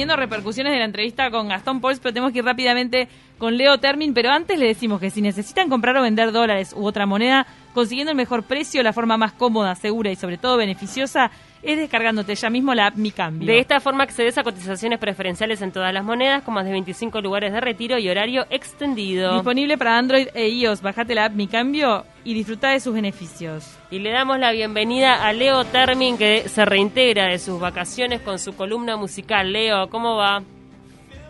teniendo 0.00 0.16
repercusiones 0.16 0.72
de 0.72 0.78
la 0.78 0.86
entrevista 0.86 1.30
con 1.30 1.48
Gastón 1.48 1.82
Pauls, 1.82 2.00
pero 2.00 2.14
tenemos 2.14 2.32
que 2.32 2.38
ir 2.38 2.44
rápidamente 2.46 3.06
con 3.36 3.58
Leo 3.58 3.76
Termin. 3.76 4.14
Pero 4.14 4.30
antes 4.30 4.58
le 4.58 4.64
decimos 4.66 4.98
que 4.98 5.10
si 5.10 5.20
necesitan 5.20 5.68
comprar 5.68 5.94
o 5.98 6.00
vender 6.00 6.32
dólares 6.32 6.72
u 6.74 6.86
otra 6.86 7.04
moneda, 7.04 7.46
consiguiendo 7.74 8.10
el 8.10 8.16
mejor 8.16 8.44
precio, 8.44 8.82
la 8.82 8.94
forma 8.94 9.18
más 9.18 9.34
cómoda, 9.34 9.74
segura 9.74 10.10
y 10.10 10.16
sobre 10.16 10.38
todo 10.38 10.56
beneficiosa, 10.56 11.30
es 11.62 11.78
descargándote 11.78 12.34
ya 12.34 12.50
mismo 12.50 12.74
la 12.74 12.86
app 12.86 12.96
Mi 12.96 13.10
Cambio. 13.10 13.46
De 13.46 13.58
esta 13.58 13.80
forma 13.80 14.04
accedes 14.04 14.38
a 14.38 14.42
cotizaciones 14.42 14.98
preferenciales 14.98 15.60
en 15.62 15.72
todas 15.72 15.92
las 15.92 16.04
monedas, 16.04 16.42
con 16.42 16.54
más 16.54 16.64
de 16.64 16.72
25 16.72 17.20
lugares 17.20 17.52
de 17.52 17.60
retiro 17.60 17.98
y 17.98 18.08
horario 18.08 18.46
extendido. 18.50 19.34
Disponible 19.34 19.76
para 19.76 19.98
Android 19.98 20.28
e 20.34 20.48
iOS. 20.48 20.82
Bajate 20.82 21.14
la 21.14 21.26
app 21.26 21.34
Mi 21.34 21.46
Cambio 21.46 22.04
y 22.24 22.34
disfruta 22.34 22.70
de 22.70 22.80
sus 22.80 22.94
beneficios. 22.94 23.76
Y 23.90 23.98
le 23.98 24.10
damos 24.10 24.38
la 24.38 24.52
bienvenida 24.52 25.26
a 25.26 25.32
Leo 25.32 25.64
Termin, 25.64 26.16
que 26.16 26.48
se 26.48 26.64
reintegra 26.64 27.26
de 27.26 27.38
sus 27.38 27.60
vacaciones 27.60 28.20
con 28.20 28.38
su 28.38 28.56
columna 28.56 28.96
musical. 28.96 29.52
Leo, 29.52 29.88
¿cómo 29.90 30.16
va? 30.16 30.42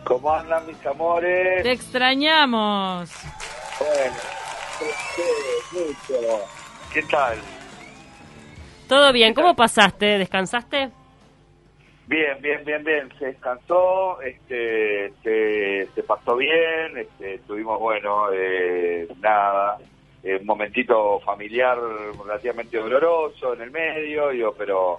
¿Cómo 0.05 0.33
andan 0.33 0.67
mis 0.67 0.85
amores? 0.87 1.63
Te 1.63 1.73
extrañamos. 1.73 3.11
Bueno, 3.79 4.17
mucho. 5.73 6.45
¿Qué 6.93 7.03
tal? 7.03 7.39
Todo 8.91 9.13
bien, 9.13 9.35
¿cómo 9.35 9.55
pasaste? 9.55 10.19
¿Descansaste? 10.19 10.91
Bien, 12.09 12.37
bien, 12.43 12.65
bien, 12.65 12.83
bien. 12.83 13.09
Se 13.21 13.27
descansó, 13.27 14.21
este, 14.21 15.13
se, 15.23 15.87
se 15.95 16.03
pasó 16.03 16.35
bien, 16.35 16.99
este, 16.99 17.39
tuvimos, 17.47 17.79
bueno, 17.79 18.33
eh, 18.33 19.07
nada, 19.21 19.79
eh, 20.25 20.39
un 20.41 20.45
momentito 20.45 21.21
familiar 21.21 21.79
relativamente 22.21 22.79
doloroso 22.79 23.55
en 23.55 23.61
el 23.61 23.71
medio, 23.71 24.31
digo, 24.31 24.57
pero, 24.59 24.99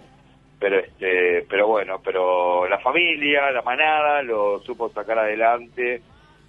pero 0.57 0.79
este, 0.79 1.45
pero 1.49 1.67
bueno, 1.67 1.99
pero 2.01 2.69
la 2.69 2.79
familia, 2.79 3.51
la 3.51 3.61
manada, 3.61 4.23
lo 4.23 4.59
supo 4.59 4.87
sacar 4.87 5.19
adelante 5.19 6.01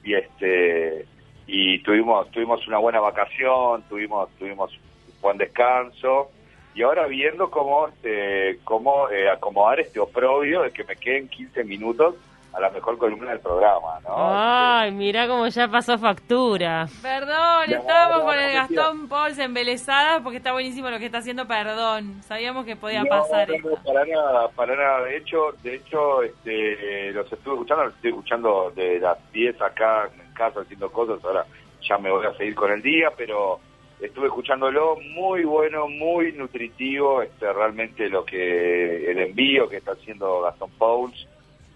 y 0.04 0.14
este, 0.14 1.06
y 1.48 1.80
tuvimos, 1.80 2.30
tuvimos 2.30 2.64
una 2.68 2.78
buena 2.78 3.00
vacación, 3.00 3.82
tuvimos, 3.88 4.30
tuvimos 4.38 4.72
un 4.72 5.20
buen 5.20 5.38
descanso 5.38 6.30
y 6.74 6.82
ahora 6.82 7.06
viendo 7.06 7.50
cómo 7.50 7.88
este, 7.88 8.58
cómo 8.64 9.08
eh, 9.10 9.28
acomodar 9.30 9.80
este 9.80 10.00
oprobio 10.00 10.62
de 10.62 10.70
que 10.70 10.84
me 10.84 10.96
queden 10.96 11.28
15 11.28 11.64
minutos 11.64 12.14
a 12.54 12.60
la 12.60 12.68
mejor 12.68 12.98
columna 12.98 13.30
del 13.30 13.40
programa, 13.40 13.98
¿no? 14.06 14.10
Ay, 14.14 14.90
mira 14.92 15.26
cómo 15.26 15.46
ya 15.48 15.68
pasó 15.68 15.96
factura. 15.96 16.86
Perdón, 17.00 17.64
No, 17.70 17.76
estábamos 17.78 18.18
no, 18.18 18.24
con 18.26 18.36
no, 18.36 18.42
el 18.42 18.48
no, 18.48 18.60
Gastón 18.60 19.08
Pauls 19.08 19.38
embelesadas 19.38 20.20
porque 20.22 20.36
está 20.36 20.52
buenísimo 20.52 20.90
lo 20.90 20.98
que 20.98 21.06
está 21.06 21.18
haciendo, 21.18 21.46
perdón. 21.48 22.20
Sabíamos 22.24 22.66
que 22.66 22.76
podía 22.76 23.04
No, 23.04 23.08
pasar 23.08 23.48
no, 23.48 23.54
esto. 23.54 23.70
no, 23.70 23.76
para 23.82 24.04
nada, 24.04 24.48
para 24.50 24.76
nada. 24.76 25.04
De 25.04 25.16
hecho, 25.16 25.38
de 25.62 25.76
hecho, 25.76 26.22
este, 26.22 27.12
los 27.12 27.32
estuve 27.32 27.54
escuchando, 27.54 27.84
los 27.84 27.94
estoy 27.94 28.10
escuchando 28.10 28.70
de 28.76 28.98
las 29.00 29.32
10 29.32 29.62
acá 29.62 30.10
en 30.14 30.34
casa 30.34 30.60
haciendo 30.60 30.92
cosas. 30.92 31.24
Ahora 31.24 31.46
ya 31.80 31.96
me 31.96 32.10
voy 32.10 32.26
a 32.26 32.34
seguir 32.36 32.54
con 32.54 32.70
el 32.70 32.82
día, 32.82 33.10
pero 33.16 33.60
estuve 34.02 34.26
escuchándolo, 34.26 34.98
muy 35.14 35.44
bueno, 35.44 35.88
muy 35.88 36.32
nutritivo, 36.32 37.22
este, 37.22 37.52
realmente 37.52 38.08
lo 38.08 38.24
que 38.24 39.10
el 39.10 39.18
envío 39.18 39.68
que 39.68 39.76
está 39.76 39.92
haciendo 39.92 40.42
Gastón 40.42 40.70
Pauls. 40.76 41.28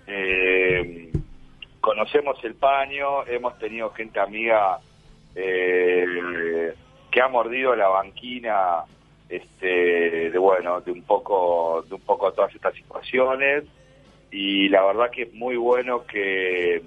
Eh, 0.09 1.13
conocemos 1.81 2.37
el 2.45 2.55
paño, 2.55 3.25
hemos 3.27 3.57
tenido 3.59 3.91
gente 3.91 4.19
amiga 4.19 4.79
eh, 5.37 6.75
que 7.11 7.21
ha 7.21 7.29
mordido 7.29 7.77
la 7.77 7.89
banquina 7.89 8.83
este 9.29 10.31
de 10.31 10.39
bueno 10.39 10.81
de 10.81 10.93
un 10.93 11.03
poco 11.03 11.85
de 11.89 11.95
un 11.97 12.01
poco 12.01 12.33
todas 12.33 12.55
estas 12.55 12.75
situaciones 12.75 13.65
y 14.31 14.69
la 14.69 14.85
verdad 14.85 15.11
que 15.11 15.23
es 15.23 15.35
muy 15.35 15.57
bueno 15.57 16.07
que 16.07 16.81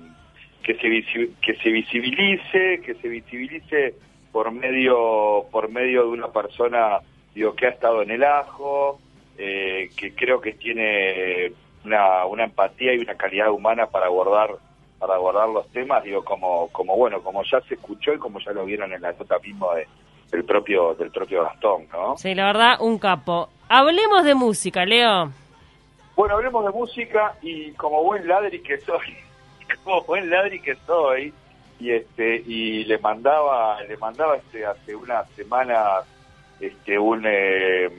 que 0.64 0.76
se 0.76 1.34
que 1.42 1.56
se 1.56 1.70
visibilice 1.70 2.82
que 2.82 2.96
se 3.02 3.08
visibilice 3.10 3.94
por 4.32 4.52
medio 4.52 5.46
por 5.52 5.70
medio 5.70 6.04
de 6.04 6.10
una 6.10 6.28
persona 6.28 7.00
digo 7.34 7.54
que 7.56 7.68
ha 7.68 7.70
estado 7.70 8.02
en 8.02 8.12
el 8.12 8.24
ajo 8.24 9.00
eh, 9.38 9.90
que 9.96 10.14
creo 10.14 10.42
que 10.42 10.54
tiene 10.54 11.54
una, 11.86 12.26
una 12.26 12.44
empatía 12.44 12.94
y 12.94 13.00
una 13.00 13.16
calidad 13.16 13.52
humana 13.52 13.88
para 13.88 14.08
abordar 14.08 14.52
para 15.00 15.16
abordar 15.16 15.50
los 15.50 15.68
temas 15.72 16.04
digo 16.04 16.24
como 16.24 16.70
como 16.70 16.96
bueno 16.96 17.22
como 17.22 17.44
ya 17.44 17.62
se 17.62 17.76
escuchó 17.76 18.14
y 18.14 18.20
como 18.20 18.40
ya 18.40 18.52
lo 18.52 18.66
vieron 18.66 18.92
en 18.94 19.02
la 19.02 19.14
nota 19.14 19.40
mismo 19.40 19.74
de, 19.74 19.88
del 20.32 20.44
propio 20.44 20.94
del 20.96 21.12
propio 21.12 21.44
Gastón 21.44 21.88
no 21.92 22.18
Sí, 22.18 22.36
la 22.36 22.46
verdad, 22.46 22.82
un 22.82 23.00
capo. 23.00 23.50
Hablemos 23.70 24.26
de 24.26 24.36
música, 24.36 24.84
Leo. 24.86 25.32
Bueno, 26.16 26.36
hablemos 26.36 26.66
de 26.66 26.72
música 26.72 27.36
y 27.42 27.72
como 27.74 28.04
buen 28.04 28.28
ladri 28.28 28.62
que 28.62 28.78
soy, 28.80 29.16
como 29.84 30.02
buen 30.02 30.30
ladri 30.30 30.60
que 30.60 30.76
soy, 30.86 31.34
y 31.80 31.92
este 31.92 32.44
y 32.46 32.84
le 32.84 32.98
mandaba 33.00 33.82
le 33.84 33.96
mandaba 33.98 34.36
este 34.36 34.66
hace 34.66 34.96
unas 34.96 35.30
semanas 35.32 36.06
este 36.60 37.00
un 37.00 37.24
eh, 37.26 37.90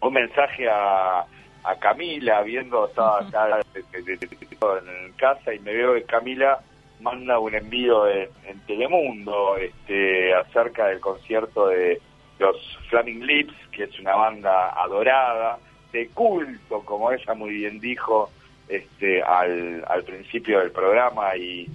un 0.00 0.12
mensaje 0.12 0.68
a, 0.68 1.20
a 1.20 1.74
Camila 1.78 2.42
viendo 2.42 2.86
estaba 2.86 3.20
acá 3.20 3.60
en 3.74 5.12
casa 5.12 5.54
y 5.54 5.60
me 5.60 5.72
veo 5.72 5.94
que 5.94 6.02
Camila 6.04 6.58
manda 7.00 7.38
un 7.38 7.54
envío 7.54 8.08
en, 8.08 8.28
en 8.44 8.58
Telemundo 8.66 9.56
este 9.56 10.34
acerca 10.34 10.86
del 10.86 11.00
concierto 11.00 11.68
de 11.68 12.00
los 12.40 12.56
Flaming 12.90 13.24
Lips 13.24 13.54
que 13.70 13.84
es 13.84 14.00
una 14.00 14.16
banda 14.16 14.70
adorada 14.70 15.58
de 15.92 16.08
culto 16.08 16.80
como 16.84 17.12
ella 17.12 17.34
muy 17.34 17.50
bien 17.50 17.78
dijo 17.78 18.30
este 18.68 19.22
al, 19.22 19.84
al 19.86 20.02
principio 20.02 20.58
del 20.58 20.72
programa 20.72 21.36
y, 21.36 21.68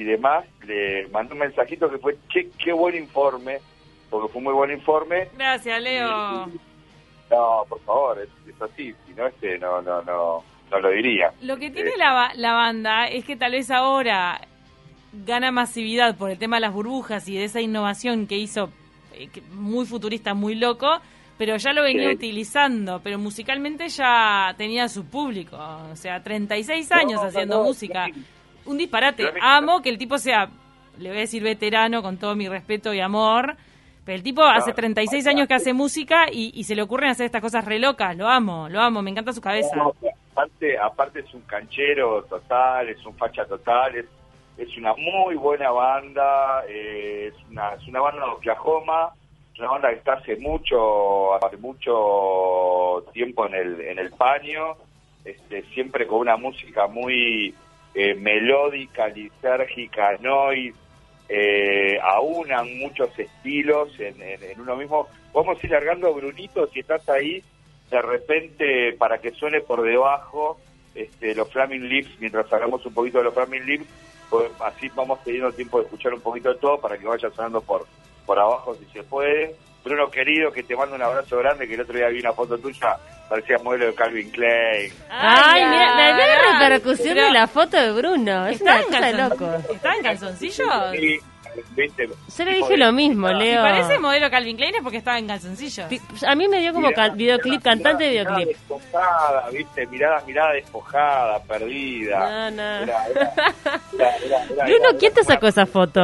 y 0.00 0.04
demás 0.04 0.44
le 0.66 1.08
mandó 1.08 1.34
un 1.34 1.40
mensajito 1.40 1.90
que 1.90 1.98
fue 1.98 2.16
che, 2.32 2.48
qué 2.62 2.72
buen 2.72 2.94
informe 2.94 3.58
porque 4.10 4.28
fue 4.32 4.38
un 4.38 4.44
muy 4.44 4.54
buen 4.54 4.70
informe 4.70 5.28
Gracias, 5.36 5.82
Leo. 5.82 6.46
no 7.30 7.64
por 7.68 7.80
favor 7.82 8.18
es, 8.20 8.28
es 8.48 8.62
así 8.62 8.94
si 9.06 9.12
no 9.14 9.26
este 9.26 9.58
no 9.58 9.82
no 9.82 10.02
no 10.02 10.44
no 10.70 10.80
lo 10.80 10.90
diría 10.90 11.32
Lo 11.42 11.56
que 11.56 11.70
tiene 11.70 11.90
Eh, 11.90 11.98
la, 11.98 12.30
la 12.36 12.52
banda 12.52 13.06
es 13.08 13.24
que 13.24 13.36
tal 13.36 13.52
vez 13.52 13.70
ahora 13.70 14.40
gana 15.12 15.50
masividad 15.50 16.16
por 16.16 16.30
el 16.30 16.38
tema 16.38 16.56
de 16.56 16.60
las 16.60 16.72
burbujas 16.72 17.28
y 17.28 17.36
de 17.36 17.44
esa 17.44 17.60
innovación 17.60 18.26
que 18.26 18.36
hizo 18.36 18.70
eh, 19.14 19.28
que- 19.32 19.40
muy 19.40 19.86
futurista, 19.86 20.34
muy 20.34 20.54
loco, 20.54 21.00
pero 21.38 21.56
ya 21.56 21.72
lo 21.72 21.82
venía 21.82 22.10
Sí. 22.10 22.14
utilizando, 22.16 23.00
pero 23.02 23.18
musicalmente 23.18 23.88
ya 23.88 24.54
tenía 24.58 24.86
su 24.88 25.06
público, 25.06 25.56
o 25.90 25.96
sea, 25.96 26.22
36 26.22 26.92
años 26.92 27.20
no, 27.22 27.28
haciendo 27.28 27.56
no, 27.58 27.64
música. 27.64 28.06
sí. 28.12 28.24
Un 28.68 28.76
disparate. 28.76 29.32
Amo 29.40 29.80
que 29.80 29.88
el 29.88 29.96
tipo 29.96 30.18
sea, 30.18 30.50
le 30.98 31.08
voy 31.08 31.18
a 31.18 31.20
decir 31.22 31.42
veterano 31.42 32.02
con 32.02 32.18
todo 32.18 32.36
mi 32.36 32.48
respeto 32.48 32.92
y 32.92 33.00
amor, 33.00 33.56
pero 34.04 34.16
el 34.16 34.22
tipo 34.22 34.42
hace 34.42 34.72
36 34.72 35.26
años 35.26 35.48
que 35.48 35.54
hace 35.54 35.72
música 35.72 36.26
y, 36.30 36.52
y 36.54 36.64
se 36.64 36.74
le 36.74 36.82
ocurren 36.82 37.10
hacer 37.10 37.26
estas 37.26 37.40
cosas 37.40 37.64
re 37.64 37.78
locas, 37.78 38.16
lo 38.16 38.28
amo, 38.28 38.68
lo 38.68 38.80
amo, 38.80 39.00
me 39.00 39.10
encanta 39.10 39.32
su 39.32 39.40
cabeza. 39.40 39.74
No, 39.74 39.94
aparte, 40.32 40.78
aparte 40.78 41.20
es 41.20 41.34
un 41.34 41.40
canchero 41.42 42.24
total, 42.24 42.90
es 42.90 43.04
un 43.06 43.14
facha 43.16 43.46
total, 43.46 43.96
es, 43.96 44.06
es 44.58 44.76
una 44.76 44.94
muy 44.94 45.34
buena 45.36 45.70
banda, 45.70 46.62
eh, 46.68 47.32
es, 47.32 47.50
una, 47.50 47.74
es 47.74 47.88
una 47.88 48.00
banda 48.00 48.24
de 48.24 48.32
Oklahoma, 48.32 49.12
es 49.54 49.60
una 49.60 49.70
banda 49.70 49.88
que 49.88 49.96
está 49.96 50.12
hace 50.12 50.36
mucho, 50.36 51.34
hace 51.42 51.56
mucho 51.56 53.04
tiempo 53.14 53.46
en 53.46 53.54
el, 53.54 53.80
en 53.80 53.98
el 53.98 54.10
paño, 54.10 54.76
este, 55.24 55.62
siempre 55.74 56.06
con 56.06 56.20
una 56.20 56.36
música 56.36 56.86
muy 56.86 57.54
eh, 57.94 58.14
melódica, 58.14 59.08
lisérgica, 59.08 60.16
noise, 60.18 60.76
eh, 61.28 61.98
aunan 62.02 62.78
muchos 62.78 63.16
estilos 63.18 63.98
en, 64.00 64.20
en- 64.22 64.42
en 64.44 64.60
uno 64.60 64.76
mismo. 64.76 65.10
Vamos 65.32 65.58
a 65.62 65.66
ir 65.66 65.72
largando, 65.72 66.12
Brunito, 66.14 66.66
si 66.68 66.80
estás 66.80 67.06
ahí, 67.08 67.44
de 67.90 68.02
repente, 68.02 68.92
para 68.94 69.18
que 69.20 69.32
suene 69.32 69.60
por 69.62 69.82
debajo, 69.82 70.60
este, 70.94 71.34
los 71.34 71.50
Flaming 71.52 71.88
Lips, 71.88 72.18
mientras 72.18 72.50
hablamos 72.52 72.84
un 72.86 72.94
poquito 72.94 73.18
de 73.18 73.24
los 73.24 73.34
Flaming 73.34 73.64
Lips, 73.66 73.88
pues 74.28 74.52
así 74.60 74.88
vamos 74.90 75.22
teniendo 75.24 75.52
tiempo 75.54 75.78
de 75.78 75.84
escuchar 75.84 76.12
un 76.14 76.20
poquito 76.22 76.50
de 76.50 76.58
todo 76.60 76.80
para 76.80 76.98
que 76.98 77.06
vaya 77.06 77.30
sonando 77.30 77.62
por, 77.62 77.88
por 78.24 78.38
abajo 78.38 78.76
si 78.76 78.86
se 78.86 79.02
puede. 79.04 79.56
Bruno 79.88 80.10
querido, 80.10 80.50
que 80.52 80.62
te 80.62 80.76
mando 80.76 80.94
un 80.96 81.02
abrazo 81.02 81.36
grande, 81.38 81.66
que 81.66 81.74
el 81.74 81.80
otro 81.80 81.96
día 81.96 82.08
vi 82.08 82.20
una 82.20 82.32
foto 82.32 82.56
tuya, 82.58 82.96
parecía 83.28 83.58
modelo 83.58 83.86
de 83.86 83.94
Calvin 83.94 84.30
Klein. 84.30 84.92
Ay, 85.10 85.64
mira, 85.66 85.94
mira 85.94 86.16
la 86.16 86.58
ay, 86.58 86.68
repercusión 86.70 87.14
pero- 87.14 87.26
de 87.26 87.32
la 87.32 87.46
foto 87.46 87.76
de 87.76 87.92
Bruno. 87.92 88.46
Es 88.46 88.60
una 88.60 88.80
¿Está 88.80 88.80
en, 88.80 88.84
cosa 88.86 89.06
de 89.06 89.28
loco. 89.28 89.72
¿Está 89.72 89.94
en 89.96 90.02
calzoncillos? 90.02 90.68
Sí. 90.92 91.20
Yo 91.76 92.44
le 92.44 92.54
dije 92.54 92.68
de- 92.68 92.76
lo 92.76 92.92
mismo, 92.92 93.26
Si 93.28 93.34
Leo. 93.34 93.62
parece 93.62 93.98
modelo 93.98 94.30
Calvin 94.30 94.56
Klein 94.56 94.76
es 94.76 94.82
porque 94.82 94.98
estaba 94.98 95.18
en 95.18 95.26
calzoncillos. 95.26 95.86
A 96.26 96.34
mí 96.36 96.46
me 96.46 96.60
dio 96.60 96.72
como 96.72 96.88
Mirada- 96.88 97.08
can- 97.08 97.16
videoclip, 97.18 97.52
mirada- 97.60 97.62
cantante 97.64 98.04
de 98.04 98.10
mirada 98.10 98.36
videoclip. 98.36 98.58
despojada, 98.58 99.50
viste, 99.50 99.86
mirada, 99.88 100.22
mirada 100.26 100.52
despojada, 100.52 101.42
perdida. 101.42 102.18
No, 102.18 102.50
no. 102.52 102.62
Era- 102.62 103.06
era- 103.08 103.32
era- 103.34 104.16
era- 104.16 104.44
era- 104.44 104.64
Bruno, 104.66 104.98
¿quién 105.00 105.12
te 105.14 105.24
sacó 105.24 105.48
esa 105.48 105.66
foto? 105.66 106.00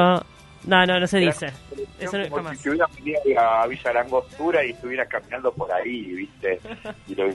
No, 0.67 0.87
no, 0.87 0.99
no 0.99 1.07
se 1.07 1.19
dice. 1.19 1.53
Eso 1.99 2.19
no, 2.19 2.25
como 2.25 2.37
jamás. 2.37 2.59
si 2.59 2.69
hubiera 2.71 2.87
venido 2.87 3.41
a 3.41 3.67
Villa 3.67 3.93
Langostura 3.93 4.65
y 4.65 4.71
estuviera 4.71 5.07
caminando 5.07 5.53
por 5.53 5.71
ahí, 5.73 6.03
viste, 6.03 6.61
y 7.07 7.15
lo, 7.15 7.29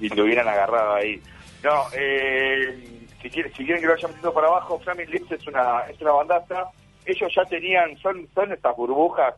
y 0.00 0.08
lo 0.08 0.24
hubieran 0.24 0.48
agarrado 0.48 0.94
ahí. 0.94 1.20
No, 1.62 1.84
eh, 1.94 3.06
si 3.20 3.30
quieren, 3.30 3.52
si 3.52 3.64
quieren 3.64 3.80
que 3.80 3.86
lo 3.86 3.94
vayan 3.94 4.10
metiendo 4.10 4.34
para 4.34 4.48
abajo, 4.48 4.80
Flaming 4.80 5.10
Lips 5.10 5.30
es 5.32 5.46
una, 5.46 5.82
es 5.88 6.00
una 6.00 6.12
bandaza. 6.12 6.70
Ellos 7.04 7.32
ya 7.34 7.44
tenían, 7.44 7.96
son, 7.98 8.28
son 8.34 8.52
estas 8.52 8.76
burbujas 8.76 9.34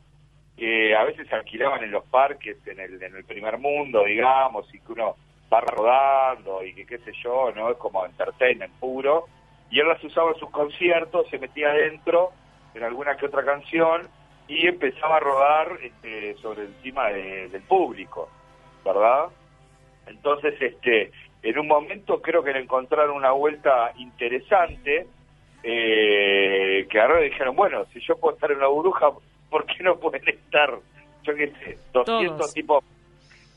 que 0.57 0.95
a 0.95 1.05
veces 1.05 1.29
se 1.29 1.35
alquilaban 1.35 1.83
en 1.83 1.91
los 1.91 2.05
parques 2.05 2.57
en 2.67 2.81
el, 2.81 3.03
en 3.03 3.17
el 3.17 3.25
primer 3.25 3.59
mundo, 3.59 4.05
digamos, 4.05 4.73
y 4.73 4.79
que 4.81 4.93
uno 4.93 5.17
va 5.53 5.61
rodando 5.61 6.65
y 6.65 6.75
que 6.75 6.87
qué 6.87 6.99
sé 6.99 7.13
yo, 7.23 7.53
¿no? 7.55 7.71
Es 7.71 7.77
como 7.77 8.07
entertainment 8.07 8.73
puro. 8.75 9.27
Y 9.71 9.81
él 9.81 9.89
las 9.89 10.03
usaba 10.03 10.31
en 10.31 10.39
sus 10.39 10.51
conciertos, 10.51 11.29
se 11.29 11.39
metía 11.39 11.71
adentro 11.71 12.33
en 12.75 12.85
alguna 12.85 13.17
que 13.17 13.27
otra 13.27 13.45
canción 13.45 14.09
y 14.49 14.67
empezaba 14.67 15.17
a 15.17 15.21
rodar 15.21 15.79
este, 15.83 16.35
sobre 16.37 16.63
encima 16.65 17.09
de- 17.09 17.49
del 17.49 17.63
público, 17.63 18.29
¿verdad? 18.85 19.27
Entonces, 20.07 20.55
este, 20.61 21.11
en 21.43 21.59
un 21.59 21.67
momento 21.67 22.21
creo 22.21 22.43
que 22.43 22.53
le 22.53 22.61
encontraron 22.61 23.17
una 23.17 23.33
vuelta 23.33 23.93
interesante, 23.97 25.07
eh, 25.63 26.87
que 26.91 27.01
ahora 27.01 27.21
dijeron, 27.21 27.57
bueno, 27.57 27.85
si 27.93 28.01
yo 28.01 28.17
puedo 28.19 28.35
estar 28.35 28.51
en 28.51 28.59
una 28.59 28.67
burbuja, 28.69 29.11
¿por 29.51 29.65
qué 29.67 29.83
no 29.83 29.97
pueden 29.99 30.27
estar, 30.29 30.79
yo 31.23 31.35
qué 31.35 31.49
sé, 31.65 31.79
200 31.93 32.37
Todos. 32.39 32.55
tipos? 32.55 32.85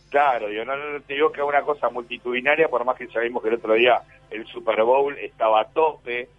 Claro, 0.10 0.50
yo 0.50 0.64
no, 0.64 0.78
no 0.78 1.02
te 1.02 1.16
digo 1.16 1.32
que 1.34 1.42
es 1.42 1.48
una 1.48 1.62
cosa 1.64 1.90
multitudinaria, 1.90 2.70
por 2.70 2.86
más 2.86 2.96
que 2.98 3.08
sabemos 3.08 3.44
que 3.44 3.50
el 3.50 3.56
otro 3.56 3.74
día 3.74 4.02
el 4.32 4.46
Super 4.48 4.82
Bowl 4.84 5.18
estaba 5.18 5.62
a 5.62 5.66
tope 5.66 6.30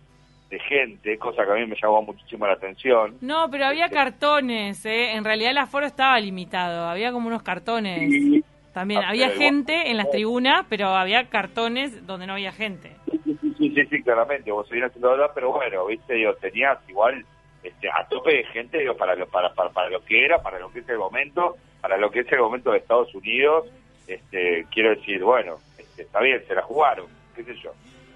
de 0.50 0.58
gente, 0.60 1.18
cosa 1.18 1.44
que 1.44 1.52
a 1.52 1.54
mí 1.54 1.66
me 1.66 1.76
llamó 1.80 2.02
muchísimo 2.02 2.46
la 2.46 2.54
atención. 2.54 3.16
No, 3.20 3.50
pero 3.50 3.66
había 3.66 3.88
cartones, 3.90 4.84
¿eh? 4.86 5.12
En 5.12 5.24
realidad 5.24 5.50
el 5.50 5.58
aforo 5.58 5.84
estaba 5.86 6.18
limitado. 6.20 6.88
Había 6.88 7.12
como 7.12 7.28
unos 7.28 7.42
cartones. 7.42 8.10
Y, 8.10 8.42
También 8.72 9.02
Ah, 9.04 9.10
había 9.10 9.30
gente 9.30 9.90
en 9.90 9.96
las 9.96 10.10
tribunas, 10.10 10.64
pero 10.68 10.88
había 10.88 11.28
cartones 11.28 12.06
donde 12.06 12.26
no 12.26 12.34
había 12.34 12.52
gente. 12.52 12.92
Sí, 13.10 13.20
sí, 13.24 13.38
sí, 13.58 13.72
sí, 13.74 13.86
sí, 13.90 14.02
claramente, 14.02 14.50
vos 14.52 14.66
seguís 14.68 14.84
haciendo 14.84 15.10
verdad, 15.10 15.32
pero 15.34 15.52
bueno, 15.52 15.84
viste, 15.86 16.14
digo, 16.14 16.32
tenías 16.34 16.78
igual 16.88 17.24
este, 17.62 17.88
a 17.90 18.06
tope 18.08 18.32
de 18.36 18.44
gente, 18.44 18.78
digo, 18.78 18.96
para 18.96 19.14
lo, 19.16 19.26
para, 19.26 19.52
para, 19.52 19.70
para 19.70 19.90
lo 19.90 20.04
que 20.04 20.24
era, 20.24 20.40
para 20.40 20.58
lo 20.60 20.70
que 20.70 20.78
es 20.80 20.88
el 20.88 20.98
momento, 20.98 21.56
para 21.80 21.96
lo 21.96 22.10
que 22.10 22.20
es 22.20 22.32
el 22.32 22.38
momento 22.38 22.70
de 22.70 22.78
Estados 22.78 23.12
Unidos, 23.14 23.66
este, 24.06 24.64
quiero 24.70 24.90
decir, 24.90 25.22
bueno, 25.24 25.56
este, 25.76 26.02
está 26.02 26.20
bien, 26.20 26.40
se 26.46 26.54
la 26.54 26.62
jugaron, 26.62 27.06
qué 27.34 27.42
sé 27.44 27.54
yo, 27.56 27.72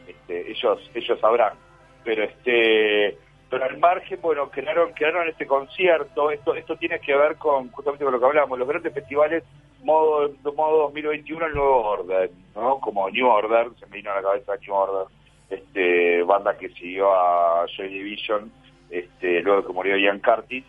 este, 0.06 0.50
ellos, 0.50 0.90
ellos 0.94 1.18
sabrán, 1.20 1.54
pero 2.04 2.24
este, 2.24 3.16
pero 3.50 3.64
al 3.64 3.78
margen, 3.78 4.18
bueno, 4.22 4.50
crearon, 4.50 4.92
crearon 4.92 5.28
este 5.28 5.46
concierto, 5.46 6.30
esto, 6.30 6.54
esto 6.54 6.76
tiene 6.76 7.00
que 7.00 7.14
ver 7.14 7.36
con, 7.36 7.70
justamente 7.70 8.04
con 8.04 8.14
lo 8.14 8.20
que 8.20 8.26
hablamos, 8.26 8.58
los 8.58 8.68
grandes 8.68 8.94
festivales 8.94 9.44
modo, 9.82 10.30
modo 10.56 10.82
2021 10.84 11.46
el 11.46 11.54
nuevo 11.54 11.84
orden, 11.84 12.30
¿no? 12.54 12.78
Como 12.80 13.10
New 13.10 13.26
Order, 13.26 13.68
se 13.78 13.86
me 13.86 13.96
vino 13.98 14.10
a 14.10 14.16
la 14.16 14.22
cabeza 14.22 14.52
New 14.64 14.74
Order, 14.74 15.06
este, 15.50 16.22
banda 16.22 16.56
que 16.56 16.68
siguió 16.70 17.12
a 17.12 17.66
Joy 17.66 17.88
Division, 17.88 18.50
este, 18.90 19.40
luego 19.42 19.66
que 19.66 19.72
murió 19.72 19.96
Ian 19.96 20.20
Curtis, 20.20 20.64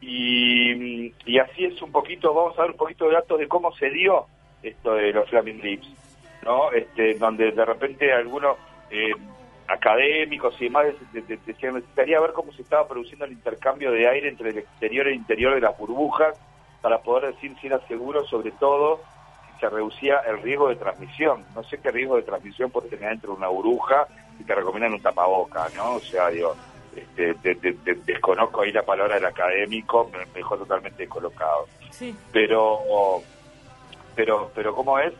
y, 0.00 1.12
y 1.26 1.38
así 1.38 1.64
es 1.64 1.80
un 1.82 1.92
poquito, 1.92 2.32
vamos 2.34 2.58
a 2.58 2.62
ver 2.62 2.72
un 2.72 2.76
poquito 2.76 3.06
de 3.06 3.14
datos 3.14 3.38
de 3.38 3.48
cómo 3.48 3.72
se 3.76 3.90
dio 3.90 4.26
esto 4.62 4.94
de 4.94 5.12
los 5.12 5.28
Flaming 5.28 5.60
Lips, 5.60 5.88
¿no? 6.44 6.72
Este, 6.72 7.14
donde 7.14 7.52
de 7.52 7.64
repente 7.64 8.12
algunos 8.12 8.56
eh, 8.90 9.12
académicos 9.72 10.54
y 10.60 10.64
demás 10.64 10.86
de- 11.12 11.22
de- 11.22 11.38
decían, 11.46 11.74
necesitaría 11.74 12.20
ver 12.20 12.32
cómo 12.32 12.52
se 12.52 12.62
estaba 12.62 12.86
produciendo 12.86 13.24
el 13.24 13.32
intercambio 13.32 13.90
de 13.90 14.08
aire 14.08 14.28
entre 14.28 14.50
el 14.50 14.58
exterior 14.58 15.08
e 15.08 15.14
interior 15.14 15.54
de 15.54 15.60
las 15.60 15.76
burbujas 15.76 16.36
para 16.80 16.98
poder 17.00 17.34
decir 17.34 17.54
si 17.60 17.66
era 17.68 17.78
seguro, 17.86 18.24
sobre 18.26 18.50
todo 18.52 19.00
si 19.54 19.60
se 19.60 19.68
reducía 19.68 20.18
el 20.28 20.42
riesgo 20.42 20.68
de 20.68 20.76
transmisión. 20.76 21.44
No 21.54 21.62
sé 21.64 21.78
qué 21.78 21.90
riesgo 21.90 22.16
de 22.16 22.22
transmisión 22.22 22.70
puede 22.70 22.88
tener 22.88 23.10
dentro 23.10 23.32
de 23.32 23.38
una 23.38 23.48
burbuja 23.48 24.06
y 24.38 24.44
te 24.44 24.54
recomiendan 24.54 24.92
un 24.94 25.00
tapaboca, 25.02 25.68
¿no? 25.76 25.94
O 25.94 26.00
sea, 26.00 26.28
digo, 26.28 26.54
este, 26.96 27.34
de- 27.34 27.54
de- 27.54 27.72
de- 27.84 27.94
desconozco 28.04 28.60
ahí 28.62 28.72
la 28.72 28.82
palabra 28.82 29.14
del 29.14 29.24
académico, 29.26 30.10
me, 30.12 30.18
me 30.26 30.32
dejó 30.34 30.56
totalmente 30.58 31.02
descolocado 31.04 31.66
Sí. 31.90 32.14
pero 32.32 33.22
pero 34.14 34.50
pero 34.54 34.74
cómo 34.74 34.98
es 34.98 35.12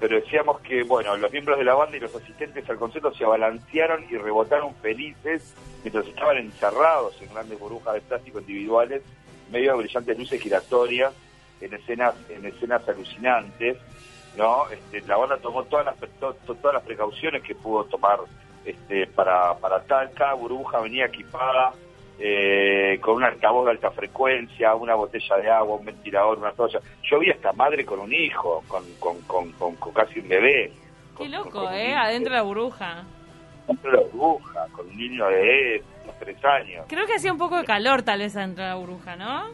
pero 0.00 0.16
decíamos 0.16 0.60
que 0.60 0.82
bueno 0.82 1.16
los 1.16 1.30
miembros 1.32 1.58
de 1.58 1.64
la 1.64 1.74
banda 1.74 1.96
y 1.96 2.00
los 2.00 2.14
asistentes 2.14 2.68
al 2.68 2.76
concierto 2.78 3.12
se 3.14 3.24
abalancearon 3.24 4.04
y 4.10 4.16
rebotaron 4.16 4.74
felices 4.76 5.54
mientras 5.82 6.06
estaban 6.06 6.36
encerrados 6.38 7.20
en 7.22 7.32
grandes 7.32 7.58
burbujas 7.58 7.94
de 7.94 8.00
plástico 8.02 8.40
individuales 8.40 9.02
medio 9.50 9.72
de 9.72 9.78
brillantes 9.78 10.18
luces 10.18 10.40
giratorias 10.40 11.12
en 11.60 11.74
escenas 11.74 12.14
en 12.28 12.44
escenas 12.46 12.86
alucinantes 12.88 13.78
no 14.36 14.68
Este, 14.70 15.00
la 15.02 15.16
banda 15.16 15.36
tomó 15.38 15.62
todas 15.64 15.86
las 15.86 15.96
to- 16.18 16.34
to- 16.46 16.54
todas 16.56 16.74
las 16.74 16.82
precauciones 16.84 17.42
que 17.42 17.54
pudo 17.54 17.84
tomar 17.84 18.18
este, 18.64 19.06
para 19.06 19.54
para 19.58 19.82
tal 19.84 20.10
cada 20.12 20.34
burbuja 20.34 20.80
venía 20.80 21.06
equipada 21.06 21.72
eh, 22.18 22.98
con 23.00 23.16
un 23.16 23.24
altavoz 23.24 23.64
de 23.66 23.72
alta 23.72 23.90
frecuencia, 23.90 24.74
una 24.74 24.94
botella 24.94 25.36
de 25.36 25.50
agua, 25.50 25.76
un 25.76 25.84
ventilador, 25.84 26.38
una 26.38 26.52
toalla. 26.52 26.80
Yo 27.02 27.18
vi 27.18 27.30
a 27.30 27.34
esta 27.34 27.52
madre 27.52 27.84
con 27.84 27.98
un 28.00 28.12
hijo, 28.12 28.62
con, 28.68 28.84
con, 28.98 29.20
con, 29.52 29.76
casi 29.92 30.20
un 30.20 30.28
bebé. 30.28 30.72
Qué 31.18 31.28
loco, 31.28 31.70
¿eh? 31.70 31.88
niño- 31.88 31.98
Adentro 31.98 32.30
de 32.32 32.36
la 32.38 32.42
burbuja. 32.42 33.04
Dentro 33.66 33.90
de 33.90 33.96
la 33.96 34.02
burbuja, 34.04 34.66
con 34.72 34.86
un 34.88 34.96
niño 34.96 35.26
de 35.28 35.82
unos 36.04 36.18
tres 36.18 36.44
años. 36.44 36.84
Creo 36.88 37.06
que 37.06 37.14
hacía 37.14 37.32
un 37.32 37.38
poco 37.38 37.56
de 37.56 37.64
calor 37.64 38.02
tal 38.02 38.18
vez 38.20 38.36
adentro 38.36 38.62
de 38.64 38.70
la 38.70 38.76
burbuja, 38.76 39.16
¿no? 39.16 39.44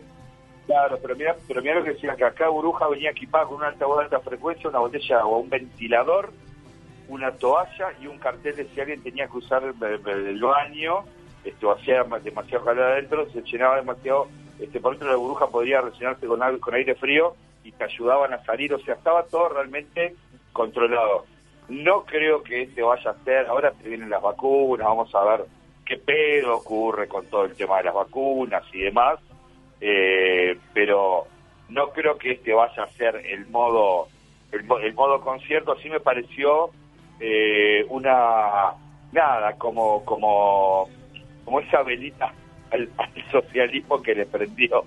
Claro, 0.66 0.98
pero 1.02 1.16
mira, 1.16 1.34
pero 1.48 1.62
mira 1.62 1.74
lo 1.76 1.84
que 1.84 1.90
decía, 1.94 2.14
que 2.14 2.24
acá 2.24 2.48
burbuja 2.48 2.86
venía 2.88 3.10
equipada 3.10 3.44
con 3.46 3.56
un 3.56 3.64
altavoz 3.64 3.98
de 3.98 4.04
alta 4.04 4.20
frecuencia, 4.20 4.68
una 4.70 4.78
botella 4.78 5.16
de 5.16 5.20
agua, 5.22 5.38
un 5.38 5.48
ventilador, 5.50 6.32
una 7.08 7.32
toalla 7.32 7.88
y 8.00 8.06
un 8.06 8.18
cartel 8.18 8.54
de 8.54 8.66
si 8.66 8.80
alguien 8.80 9.02
tenía 9.02 9.26
que 9.26 9.36
usar 9.38 9.64
el, 9.64 9.74
el- 9.82 10.26
el 10.28 10.40
baño, 10.40 11.04
hacía 11.72 12.04
demasiado 12.22 12.64
calor 12.64 12.84
adentro, 12.92 13.28
se 13.31 13.42
llenaba 13.42 13.76
demasiado, 13.76 14.28
este 14.58 14.81
por 14.81 14.92
dentro 14.92 15.08
de 15.08 15.14
la 15.14 15.19
burbuja 15.20 15.46
podría 15.48 15.81
rellenarse 15.81 16.26
con, 16.26 16.42
aire- 16.42 16.94
frío 16.94 17.34
y 17.64 17.72
te 17.72 17.84
ayudaban 17.84 18.32
a 18.34 18.44
salir, 18.44 18.72
o 18.75 18.78
sea, 18.81 18.94
estaba 18.94 19.22
todo 19.25 19.48
realmente 19.50 20.14
controlado. 20.52 21.25
No 21.69 22.04
creo 22.04 22.42
que 22.42 22.62
este 22.62 22.82
vaya 22.82 23.10
a 23.12 23.25
ser, 23.25 23.46
ahora 23.46 23.72
se 23.81 23.88
vienen 23.88 24.10
las 24.10 24.20
vacunas, 24.22 24.87
vamos 24.87 25.14
a 25.14 25.25
ver 25.25 25.44
qué 25.87 25.96
pedo 25.96 26.56
ocurre 26.56 27.08
con 27.08 27.26
todo 27.26 27.44
el 27.44 27.54
tema 27.54 27.78
de 27.78 27.84
las 27.84 27.94
vacunas 27.94 28.62
y 28.72 28.81
demás, 28.81 29.19
eh, 29.81 30.58
pero 30.75 31.26
no 31.68 31.90
creo 31.90 32.18
que 32.18 32.32
este 32.32 32.52
vaya 32.52 32.82
a 32.82 32.88
ser 32.90 33.16
el 33.16 33.47
modo 33.47 34.09
el, 34.52 34.66
el 34.82 34.94
modo 34.94 35.20
concierto 35.20 35.73
así 35.73 35.88
me 35.88 36.00
pareció 36.00 36.70
eh, 37.20 37.85
una 37.88 38.73
nada 39.12 39.52
como 39.56 40.04
como 40.04 40.88
como 41.50 41.61
esa 41.61 41.83
velita 41.83 42.33
al, 42.71 42.88
al 42.99 43.30
socialismo 43.33 44.00
que 44.00 44.14
le 44.14 44.25
prendió 44.26 44.85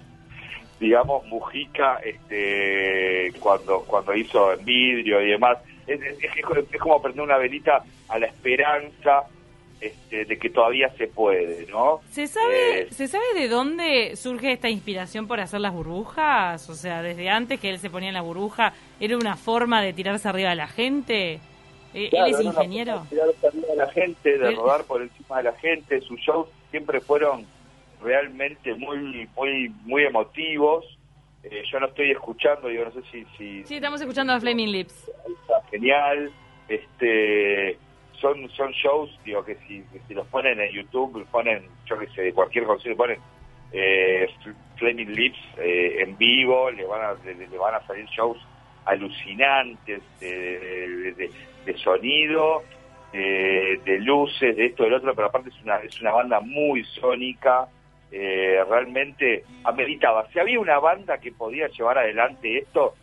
digamos 0.79 1.25
Mujica 1.27 2.00
este 2.03 3.32
cuando 3.39 3.82
cuando 3.82 4.15
hizo 4.15 4.53
en 4.53 4.63
vidrio 4.65 5.22
y 5.22 5.32
demás 5.32 5.58
es, 5.86 6.01
es- 6.01 6.17
es- 6.24 6.34
es 6.72 6.79
como 6.82 7.01
prender 7.01 7.22
una 7.24 7.38
velita 7.38 7.84
a 8.08 8.17
la 8.20 8.27
esperanza 8.27 9.24
este, 9.82 10.24
de 10.24 10.38
que 10.38 10.50
todavía 10.50 10.89
se 10.98 11.08
puede 11.08 11.67
no 11.70 12.00
¿Se 12.10 12.27
sabe, 12.27 12.82
Eh, 12.84 12.88
¿Se 12.91 13.10
sabe 13.10 13.25
de 13.36 13.50
dónde 13.50 14.15
surge 14.15 14.53
esta 14.53 14.70
inspiración 14.70 15.27
por 15.27 15.41
hacer 15.41 15.60
las 15.60 15.74
burbujas? 15.74 16.70
O 16.70 16.75
sea, 16.75 17.01
desde 17.01 17.29
antes 17.29 17.60
que 17.60 17.70
él 17.70 17.79
se 17.79 17.89
ponía 17.89 18.08
en 18.08 18.13
la 18.15 18.22
burbuja, 18.22 18.72
¿era 19.01 19.17
una 19.17 19.36
forma 19.36 19.82
de 19.82 19.91
tirarse 19.91 20.29
arriba 20.29 20.51
de 20.51 20.55
la 20.55 20.67
gente? 20.67 21.39
Claro, 22.10 22.25
¿Él 22.27 22.34
es 22.34 22.39
era 22.39 22.50
una 22.50 22.50
ingeniero? 22.63 22.91
forma 22.93 23.03
de 23.03 23.10
tirarse 23.10 23.48
de 23.74 23.86
la 23.86 23.92
gente, 23.92 24.38
de 24.38 24.51
rodar 24.51 24.84
por 24.86 25.01
encima 25.01 25.38
de 25.38 25.44
la 25.44 25.53
gente. 25.53 26.00
Sus 26.01 26.20
shows 26.22 26.48
siempre 26.72 27.00
fueron 27.01 27.46
realmente 28.01 28.74
muy 28.75 29.27
muy 29.36 29.70
muy 29.84 30.03
emotivos. 30.06 30.86
Eh, 31.44 31.63
yo 31.72 31.80
no 31.80 31.88
estoy 31.88 32.12
escuchando, 32.12 32.70
digo, 32.70 32.86
no 32.86 32.92
sé 32.92 33.01
si... 33.12 33.25
si 33.38 33.63
Sí, 33.65 33.75
estamos 33.75 34.00
escuchando 34.00 34.32
a 34.34 34.39
Flaming 34.39 34.72
Lips. 34.72 34.94
está 35.27 35.62
genial. 35.70 36.32
Este, 36.70 37.77
son 38.22 38.50
son 38.51 38.72
shows, 38.72 39.10
digo, 39.25 39.44
que 39.44 39.56
si, 39.68 39.82
que 39.92 40.00
si 40.08 40.13
los 40.13 40.25
ponen 40.27 40.60
en 40.62 40.72
YouTube, 40.72 41.25
ponen, 41.30 41.68
yo 41.86 42.00
que 42.00 42.08
sé, 42.08 42.22
de 42.22 42.34
cualquier 42.34 42.63
concierto, 42.63 42.98
ponen 42.98 43.20
eh, 43.74 44.30
Flaming 44.77 45.12
Lips 45.13 45.39
eh, 45.58 45.98
en 46.03 46.18
vivo, 46.18 46.72
le 46.72 46.86
van, 46.86 47.01
a, 47.01 47.13
le, 47.25 47.36
le 47.48 47.58
van 47.58 47.75
a 47.75 47.86
salir 47.88 48.06
shows 48.06 48.38
alucinantes 48.86 50.01
de, 50.20 50.60
de- 50.60 51.13
de- 51.13 51.32
de 51.65 51.77
sonido, 51.80 52.63
de, 53.13 53.79
de 53.86 54.00
luces, 54.00 54.55
de 54.58 54.65
esto, 54.65 54.84
del 54.84 54.96
otro, 54.96 55.13
pero 55.15 55.27
aparte 55.27 55.50
es 55.50 55.62
una, 55.62 55.77
es 55.77 56.01
una 56.01 56.12
banda 56.12 56.39
muy 56.41 56.84
sónica, 56.84 57.67
eh, 58.12 58.62
realmente 58.70 59.43
ameritaba. 59.63 60.27
Si 60.34 60.39
había 60.39 60.60
una 60.60 60.79
banda 60.79 61.17
que 61.20 61.32
podía 61.32 61.67
llevar 61.70 61.98
adelante 62.00 62.58
esto, 62.58 62.96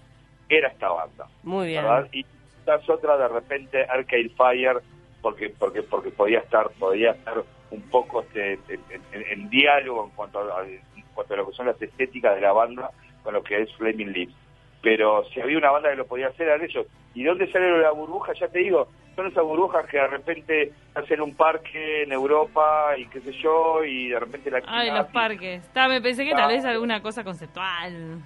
era 0.48 0.68
esta 0.68 0.88
banda. 0.90 1.26
Muy 1.44 1.68
bien. 1.68 1.82
¿verdad? 1.84 2.08
Y 2.12 2.24
quizás 2.24 2.88
otra 2.90 3.16
de 3.16 3.28
repente 3.28 3.84
Arcade 3.84 4.30
Fire 4.36 4.78
porque 5.22 5.50
porque 5.50 5.82
porque 5.82 6.10
podía 6.10 6.40
estar 6.40 6.70
podía 6.78 7.10
estar 7.12 7.42
un 7.70 7.82
poco 7.82 8.22
este, 8.22 8.54
en, 8.68 8.80
en- 9.12 9.26
en 9.30 9.50
diálogo 9.50 10.04
en 10.06 10.10
cuanto 10.16 10.40
a, 10.40 10.64
en 10.66 10.80
cuanto 11.14 11.34
a 11.34 11.36
lo 11.38 11.46
que 11.48 11.54
son 11.54 11.66
las 11.66 11.80
estéticas 11.80 12.34
de 12.34 12.40
la 12.40 12.52
banda 12.52 12.90
con 13.22 13.34
lo 13.34 13.42
que 13.42 13.62
es 13.62 13.72
Flaming 13.76 14.12
Lips 14.12 14.34
pero 14.82 15.24
si 15.32 15.40
había 15.40 15.58
una 15.58 15.70
banda 15.70 15.90
que 15.90 15.96
lo 15.96 16.06
podía 16.06 16.28
hacer 16.28 16.48
eran 16.48 16.62
ellos 16.64 16.86
y 17.14 17.24
dónde 17.24 17.50
sale 17.52 17.78
la 17.78 17.90
burbuja 17.90 18.32
ya 18.34 18.48
te 18.48 18.60
digo 18.60 18.88
son 19.16 19.26
esas 19.26 19.44
burbujas 19.44 19.86
que 19.86 19.98
de 19.98 20.06
repente 20.06 20.72
hacen 20.94 21.20
un 21.20 21.34
parque 21.34 22.04
en 22.04 22.12
Europa 22.12 22.94
y 22.96 23.06
qué 23.06 23.20
sé 23.20 23.32
yo, 23.32 23.84
y 23.84 24.08
de 24.08 24.18
repente 24.20 24.50
la 24.50 24.62
Ay, 24.66 24.90
los 24.92 25.06
parques. 25.08 25.62
Está, 25.64 25.88
me 25.88 26.00
pensé 26.00 26.24
que 26.24 26.30
tal 26.32 26.48
vez 26.48 26.64
alguna 26.64 27.02
cosa 27.02 27.22
conceptual. 27.24 28.18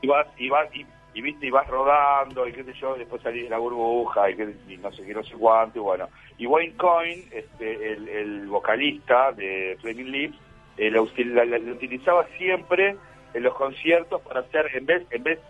Y 0.00 0.06
vas, 0.06 0.26
y 0.38 0.48
vas, 0.48 0.68
y, 0.74 0.86
y, 1.12 1.20
viste, 1.22 1.46
y 1.46 1.50
vas 1.50 1.66
rodando, 1.66 2.46
y 2.46 2.52
qué 2.52 2.62
sé 2.64 2.72
yo, 2.74 2.94
y 2.96 3.00
después 3.00 3.20
salís 3.20 3.44
de 3.44 3.50
la 3.50 3.58
burbuja, 3.58 4.30
y, 4.30 4.36
qué, 4.36 4.54
y 4.68 4.76
no 4.78 4.90
sé 4.92 5.04
qué, 5.04 5.12
no 5.12 5.24
sé 5.24 5.34
cuánto, 5.34 5.80
y 5.80 5.82
bueno. 5.82 6.08
Y 6.38 6.46
Wayne 6.46 6.76
Coyne, 6.76 7.24
este, 7.32 7.92
el, 7.92 8.08
el 8.08 8.46
vocalista 8.46 9.32
de 9.32 9.76
Flaming 9.82 10.10
Lips, 10.12 10.38
eh, 10.78 10.90
lo, 10.90 11.06
la, 11.34 11.44
la- 11.44 11.58
lo 11.58 11.72
utilizaba 11.72 12.24
siempre 12.38 12.96
en 13.34 13.42
los 13.42 13.54
conciertos 13.54 14.22
para 14.22 14.40
hacer, 14.40 14.70
en 14.74 14.86
vez, 14.86 15.02
en 15.10 15.22
vez 15.24 15.40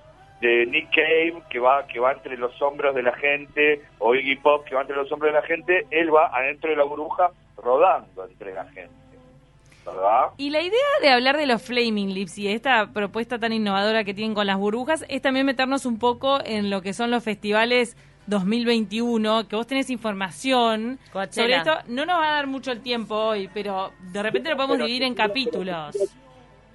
de 0.40 0.66
Nick 0.66 0.90
Cave, 0.94 1.42
que 1.50 1.58
va, 1.58 1.86
que 1.86 1.98
va 1.98 2.12
entre 2.12 2.36
los 2.36 2.60
hombros 2.62 2.94
de 2.94 3.02
la 3.02 3.12
gente, 3.14 3.82
o 3.98 4.14
Iggy 4.14 4.36
Pop, 4.36 4.64
que 4.64 4.74
va 4.74 4.82
entre 4.82 4.96
los 4.96 5.10
hombros 5.10 5.32
de 5.32 5.40
la 5.40 5.46
gente, 5.46 5.86
él 5.90 6.14
va 6.14 6.26
adentro 6.32 6.70
de 6.70 6.76
la 6.76 6.84
burbuja 6.84 7.30
rodando 7.56 8.24
entre 8.24 8.54
la 8.54 8.64
gente. 8.66 8.94
¿Verdad? 9.84 10.26
Y 10.36 10.50
la 10.50 10.60
idea 10.60 10.78
de 11.00 11.08
hablar 11.08 11.36
de 11.38 11.46
los 11.46 11.62
Flaming 11.62 12.12
Lips 12.12 12.36
y 12.38 12.48
esta 12.48 12.92
propuesta 12.92 13.38
tan 13.38 13.52
innovadora 13.54 14.04
que 14.04 14.12
tienen 14.14 14.34
con 14.34 14.46
las 14.46 14.58
burbujas 14.58 15.04
es 15.08 15.22
también 15.22 15.46
meternos 15.46 15.86
un 15.86 15.98
poco 15.98 16.38
en 16.44 16.68
lo 16.70 16.82
que 16.82 16.92
son 16.92 17.10
los 17.10 17.24
festivales 17.24 17.96
2021, 18.26 19.48
que 19.48 19.56
vos 19.56 19.66
tenés 19.66 19.88
información 19.90 20.98
Coachella. 21.12 21.64
sobre 21.64 21.78
esto. 21.78 21.90
No 21.92 22.04
nos 22.04 22.18
va 22.20 22.28
a 22.28 22.32
dar 22.34 22.46
mucho 22.46 22.70
el 22.70 22.82
tiempo 22.82 23.14
hoy, 23.16 23.48
pero 23.54 23.92
de 24.12 24.22
repente 24.22 24.50
lo 24.50 24.56
podemos 24.56 24.76
Pero- 24.76 24.86
dividir 24.86 25.04
en 25.04 25.14
capítulos. 25.14 25.96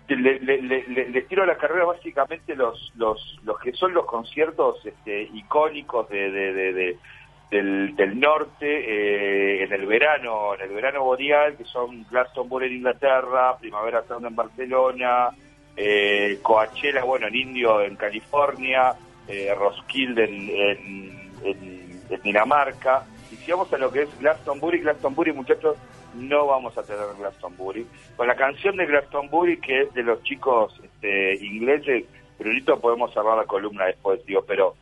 Le, 0.08 0.40
le, 0.40 0.62
le- 0.62 1.10
le- 1.10 1.22
tiro 1.24 1.44
a 1.44 1.46
la 1.46 1.56
carrera 1.58 1.86
básicamente 1.86 2.56
los 2.56 2.92
los 2.96 3.40
los 3.44 3.60
que 3.60 3.72
son 3.74 3.94
los 3.94 4.06
conciertos 4.06 4.86
este, 4.86 5.24
icónicos 5.34 6.10
de- 6.10 6.30
de- 6.32 6.74
de- 6.74 6.98
del, 7.50 7.96
del 7.96 8.20
norte 8.20 8.66
eh, 8.66 9.64
en 9.64 9.72
el 9.74 9.86
verano 9.86 10.56
en 10.56 10.62
el 10.62 10.70
verano 10.70 11.04
boreal 11.04 11.56
que 11.56 11.66
son 11.66 12.06
Glastonbury 12.10 12.68
en 12.68 12.74
Inglaterra 12.78 13.56
Primavera 13.60 14.04
Sound 14.08 14.26
en 14.26 14.36
Barcelona 14.36 15.30
eh, 15.78 16.40
Coachella 16.42 17.04
bueno 17.04 17.28
en 17.28 17.36
Indio 17.36 17.82
en 17.82 17.96
California 17.96 18.94
eh, 19.28 19.54
Roskilde 19.58 20.24
en, 20.26 20.50
en, 20.50 21.32
en- 21.44 22.02
en 22.10 22.22
Dinamarca. 22.22 23.06
Y 23.32 23.36
si 23.38 23.52
vamos 23.52 23.72
a 23.74 23.78
lo 23.78 23.90
que 23.92 24.02
es 24.04 24.20
Glastonbury 24.20 24.80
Glastonbury 24.80 25.32
muchachos 25.32 25.78
no 26.16 26.48
vamos 26.48 26.78
a 26.78 26.84
tener 26.84 27.06
Glastonbury. 27.18 27.86
Con 28.16 28.28
la 28.28 28.36
canción 28.36 28.78
de 28.78 28.86
Glastonbury, 28.86 29.58
que 29.60 29.82
es 29.82 29.94
de 29.94 30.04
los 30.04 30.22
chicos 30.24 30.80
este, 30.84 31.36
ingleses, 31.46 32.06
Brunito, 32.40 32.80
podemos 32.80 33.14
cerrar 33.14 33.38
la 33.38 33.46
columna 33.46 33.86
después, 33.86 34.26
digo, 34.26 34.44
pero 34.46 34.76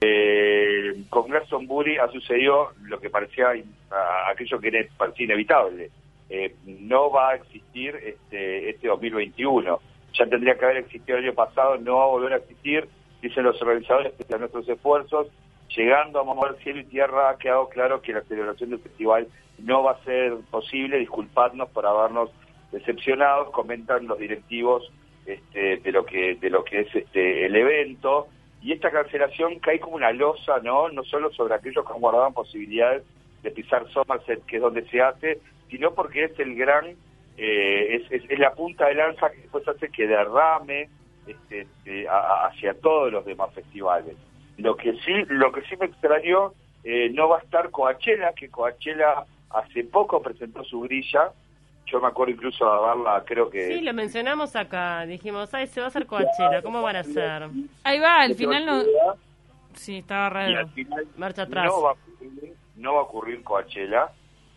eh, 0.00 0.94
con 1.10 1.28
Glastonbury 1.28 1.98
ha 1.98 2.08
sucedido 2.08 2.70
lo 2.84 3.00
que 3.00 3.10
parecía 3.10 3.48
a- 3.90 4.30
aquello 4.30 4.60
que 4.60 4.68
era, 4.68 4.80
parecía 4.96 5.24
inevitable. 5.24 5.90
Eh, 6.30 6.54
no 6.66 7.10
va 7.10 7.30
a 7.30 7.34
existir 7.36 7.96
este, 7.96 8.70
este 8.70 8.88
2021. 8.88 9.80
Ya 10.14 10.26
tendría 10.26 10.56
que 10.58 10.64
haber 10.64 10.76
existido 10.78 11.18
el 11.18 11.24
año 11.24 11.34
pasado, 11.34 11.78
no 11.78 11.96
va 11.96 12.04
a 12.04 12.08
volver 12.08 12.32
a 12.34 12.36
existir, 12.36 12.86
dicen 13.22 13.44
los 13.44 13.60
organizadores, 13.62 14.12
pese 14.12 14.34
a 14.34 14.38
nuestros 14.38 14.68
esfuerzos, 14.68 15.28
llegando 15.74 16.20
a 16.20 16.24
mover 16.24 16.56
cielo 16.62 16.80
y 16.80 16.84
tierra, 16.84 17.30
ha 17.30 17.38
quedado 17.38 17.68
claro 17.68 18.00
que 18.02 18.12
la 18.12 18.22
celebración 18.22 18.70
del 18.70 18.80
festival 18.80 19.28
no 19.58 19.82
va 19.82 19.92
a 19.92 20.04
ser 20.04 20.34
posible, 20.50 20.98
disculpadnos 20.98 21.68
por 21.70 21.86
habernos 21.86 22.30
decepcionado, 22.72 23.50
comentan 23.52 24.06
los 24.06 24.18
directivos 24.18 24.90
este, 25.26 25.78
de 25.78 25.92
lo 25.92 26.04
que 26.06 26.36
de 26.36 26.50
lo 26.50 26.64
que 26.64 26.80
es 26.80 26.94
este 26.94 27.44
el 27.46 27.56
evento 27.56 28.28
y 28.62 28.72
esta 28.72 28.90
cancelación 28.90 29.58
cae 29.60 29.78
como 29.80 29.96
una 29.96 30.12
losa, 30.12 30.58
¿no? 30.62 30.88
No 30.88 31.02
solo 31.04 31.30
sobre 31.32 31.54
aquellos 31.54 31.84
que 31.86 31.92
guardaban 31.92 32.32
posibilidades 32.34 33.04
de 33.42 33.50
pisar 33.50 33.88
Somerset, 33.90 34.44
que 34.46 34.56
es 34.56 34.62
donde 34.62 34.88
se 34.88 35.00
hace, 35.00 35.38
sino 35.70 35.94
porque 35.94 36.24
es 36.24 36.38
el 36.40 36.56
gran, 36.56 36.86
eh, 37.36 38.00
es, 38.10 38.10
es- 38.30 38.38
la 38.38 38.52
punta 38.54 38.86
de 38.86 38.94
lanza 38.94 39.30
que 39.30 39.42
después 39.42 39.66
hace 39.68 39.88
que 39.90 40.06
derrame 40.08 40.88
este, 41.26 41.60
este, 41.60 42.06
hacia 42.08 42.74
todos 42.80 43.12
los 43.12 43.24
demás 43.24 43.52
festivales. 43.54 44.16
Lo 44.58 44.76
que 44.76 44.92
sí, 45.04 45.12
lo 45.28 45.50
que 45.52 45.62
sí 45.62 45.76
me 45.76 45.86
extrañó, 45.86 46.52
eh, 46.84 47.10
no 47.14 47.28
va 47.28 47.38
a 47.38 47.40
estar 47.42 47.70
Coachella, 47.70 48.32
que 48.34 48.48
Coachella 48.50 49.24
hace 49.50 49.84
poco 49.84 50.20
presentó 50.20 50.62
su 50.64 50.80
grilla. 50.82 51.30
Yo 51.86 52.00
me 52.00 52.08
acuerdo 52.08 52.34
incluso 52.34 52.64
de 52.70 52.86
verla, 52.86 53.22
creo 53.26 53.48
que... 53.48 53.66
Sí, 53.68 53.80
lo 53.80 53.94
mencionamos 53.94 54.54
acá. 54.56 55.06
Dijimos, 55.06 55.54
ay, 55.54 55.66
se 55.68 55.80
va 55.80 55.86
a 55.86 55.88
hacer 55.88 56.06
Coachella. 56.06 56.60
¿Cómo 56.62 56.82
van 56.82 56.96
a 56.96 57.00
hacer? 57.00 57.48
Ahí 57.82 57.98
va, 57.98 58.20
al 58.20 58.34
final 58.34 58.66
no... 58.66 58.82
Sí, 59.74 59.98
estaba 59.98 60.28
Y 60.42 60.46
al 60.48 60.54
raro. 60.54 60.68
final 60.68 61.06
Marcha 61.16 61.42
atrás. 61.42 61.64
no 61.66 61.82
va 61.82 61.90
a 61.90 61.92
ocurrir, 61.94 62.54
no 62.76 62.94
va 62.94 62.98
a 63.00 63.02
ocurrir 63.04 63.42
Coachella, 63.44 64.08